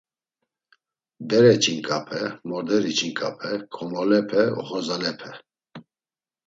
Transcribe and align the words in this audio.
Bere 1.27 1.53
ç̌inǩape, 1.63 2.21
morderi 2.47 2.91
ç̌inǩape, 2.97 3.51
komolepe, 3.73 4.41
oxorzalepe… 4.59 5.31